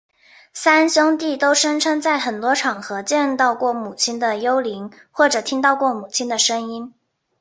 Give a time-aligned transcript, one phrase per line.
[0.51, 6.95] 三兄弟都声称在很多场合见到过母亲的幽灵或者听到过母亲的声音。